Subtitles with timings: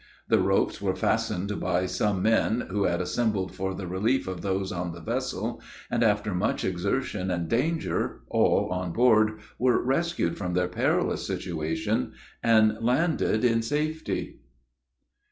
[0.29, 4.71] The ropes were fastened by some men, who had assembled for the relief of those
[4.71, 10.55] on the vessel, and after much exertion and danger all on board were rescued from
[10.55, 14.39] their perilous situation, and landed in safety.